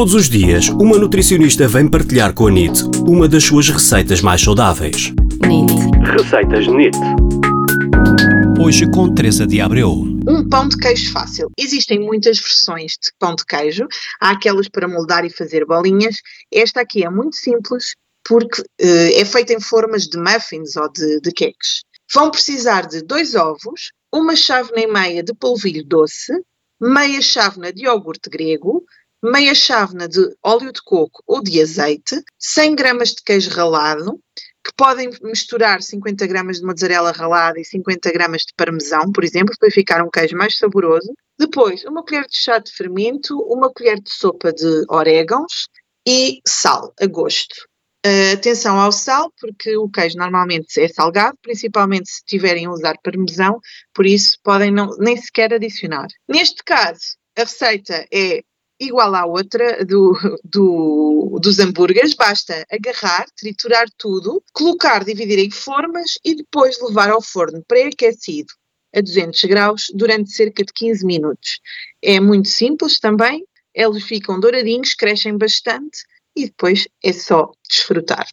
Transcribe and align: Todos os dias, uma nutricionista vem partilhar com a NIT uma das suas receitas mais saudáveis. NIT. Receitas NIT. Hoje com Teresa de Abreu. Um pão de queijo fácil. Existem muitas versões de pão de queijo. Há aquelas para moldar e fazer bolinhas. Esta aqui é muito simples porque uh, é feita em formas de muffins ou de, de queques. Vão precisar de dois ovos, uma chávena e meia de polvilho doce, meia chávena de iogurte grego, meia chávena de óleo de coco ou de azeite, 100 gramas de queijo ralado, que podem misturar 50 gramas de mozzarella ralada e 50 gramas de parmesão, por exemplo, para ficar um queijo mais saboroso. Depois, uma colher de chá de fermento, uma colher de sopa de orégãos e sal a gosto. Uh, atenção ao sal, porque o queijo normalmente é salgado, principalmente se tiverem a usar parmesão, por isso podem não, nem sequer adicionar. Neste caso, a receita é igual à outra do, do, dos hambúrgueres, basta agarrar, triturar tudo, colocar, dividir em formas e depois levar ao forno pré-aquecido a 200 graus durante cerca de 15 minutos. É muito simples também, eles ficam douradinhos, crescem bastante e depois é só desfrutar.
Todos 0.00 0.14
os 0.14 0.30
dias, 0.30 0.68
uma 0.68 0.96
nutricionista 0.96 1.68
vem 1.68 1.86
partilhar 1.86 2.32
com 2.32 2.46
a 2.46 2.50
NIT 2.50 2.84
uma 3.06 3.28
das 3.28 3.44
suas 3.44 3.68
receitas 3.68 4.22
mais 4.22 4.40
saudáveis. 4.40 5.12
NIT. 5.46 5.74
Receitas 6.16 6.66
NIT. 6.66 6.96
Hoje 8.58 8.90
com 8.92 9.14
Teresa 9.14 9.46
de 9.46 9.60
Abreu. 9.60 9.90
Um 10.26 10.48
pão 10.48 10.66
de 10.66 10.78
queijo 10.78 11.12
fácil. 11.12 11.50
Existem 11.58 12.00
muitas 12.00 12.38
versões 12.38 12.92
de 12.92 13.12
pão 13.18 13.34
de 13.34 13.44
queijo. 13.44 13.86
Há 14.18 14.30
aquelas 14.30 14.70
para 14.70 14.88
moldar 14.88 15.26
e 15.26 15.28
fazer 15.28 15.66
bolinhas. 15.66 16.16
Esta 16.50 16.80
aqui 16.80 17.04
é 17.04 17.10
muito 17.10 17.36
simples 17.36 17.94
porque 18.26 18.62
uh, 18.62 19.20
é 19.20 19.24
feita 19.26 19.52
em 19.52 19.60
formas 19.60 20.04
de 20.04 20.16
muffins 20.16 20.76
ou 20.76 20.90
de, 20.90 21.20
de 21.20 21.30
queques. 21.30 21.82
Vão 22.14 22.30
precisar 22.30 22.86
de 22.86 23.02
dois 23.02 23.34
ovos, 23.34 23.92
uma 24.10 24.34
chávena 24.34 24.80
e 24.80 24.86
meia 24.86 25.22
de 25.22 25.34
polvilho 25.34 25.84
doce, 25.84 26.32
meia 26.80 27.20
chávena 27.20 27.70
de 27.70 27.84
iogurte 27.84 28.30
grego, 28.30 28.82
meia 29.22 29.54
chávena 29.54 30.08
de 30.08 30.20
óleo 30.42 30.72
de 30.72 30.82
coco 30.82 31.22
ou 31.26 31.42
de 31.42 31.60
azeite, 31.60 32.22
100 32.38 32.74
gramas 32.74 33.10
de 33.10 33.22
queijo 33.22 33.50
ralado, 33.50 34.18
que 34.64 34.72
podem 34.76 35.10
misturar 35.22 35.82
50 35.82 36.26
gramas 36.26 36.58
de 36.58 36.66
mozzarella 36.66 37.12
ralada 37.12 37.58
e 37.58 37.64
50 37.64 38.12
gramas 38.12 38.42
de 38.42 38.52
parmesão, 38.56 39.10
por 39.12 39.24
exemplo, 39.24 39.54
para 39.58 39.70
ficar 39.70 40.02
um 40.02 40.10
queijo 40.10 40.36
mais 40.36 40.56
saboroso. 40.58 41.12
Depois, 41.38 41.84
uma 41.84 42.02
colher 42.02 42.26
de 42.26 42.36
chá 42.36 42.58
de 42.58 42.70
fermento, 42.70 43.38
uma 43.42 43.72
colher 43.72 43.98
de 44.00 44.10
sopa 44.10 44.52
de 44.52 44.84
orégãos 44.88 45.68
e 46.06 46.40
sal 46.46 46.92
a 47.00 47.06
gosto. 47.06 47.68
Uh, 48.06 48.32
atenção 48.32 48.80
ao 48.80 48.92
sal, 48.92 49.30
porque 49.38 49.76
o 49.76 49.88
queijo 49.88 50.16
normalmente 50.16 50.80
é 50.80 50.88
salgado, 50.88 51.36
principalmente 51.42 52.10
se 52.10 52.24
tiverem 52.24 52.64
a 52.64 52.70
usar 52.70 52.96
parmesão, 53.02 53.60
por 53.94 54.06
isso 54.06 54.38
podem 54.42 54.70
não, 54.70 54.96
nem 54.98 55.16
sequer 55.18 55.52
adicionar. 55.52 56.06
Neste 56.26 56.62
caso, 56.64 57.16
a 57.36 57.42
receita 57.42 58.06
é 58.12 58.42
igual 58.80 59.14
à 59.14 59.26
outra 59.26 59.84
do, 59.84 60.12
do, 60.42 61.38
dos 61.40 61.58
hambúrgueres, 61.58 62.14
basta 62.14 62.64
agarrar, 62.72 63.26
triturar 63.36 63.86
tudo, 63.98 64.42
colocar, 64.52 65.04
dividir 65.04 65.38
em 65.38 65.50
formas 65.50 66.18
e 66.24 66.34
depois 66.34 66.80
levar 66.80 67.10
ao 67.10 67.20
forno 67.20 67.62
pré-aquecido 67.68 68.52
a 68.94 69.00
200 69.00 69.44
graus 69.44 69.86
durante 69.94 70.32
cerca 70.32 70.64
de 70.64 70.72
15 70.72 71.04
minutos. 71.04 71.60
É 72.02 72.18
muito 72.18 72.48
simples 72.48 72.98
também, 72.98 73.44
eles 73.74 74.02
ficam 74.02 74.40
douradinhos, 74.40 74.94
crescem 74.94 75.36
bastante 75.36 76.04
e 76.34 76.46
depois 76.46 76.88
é 77.04 77.12
só 77.12 77.52
desfrutar. 77.68 78.26